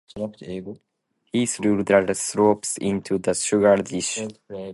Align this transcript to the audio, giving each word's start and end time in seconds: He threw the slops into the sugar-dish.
He 1.31 1.45
threw 1.45 1.83
the 1.83 2.15
slops 2.15 2.75
into 2.77 3.19
the 3.19 3.35
sugar-dish. 3.35 4.21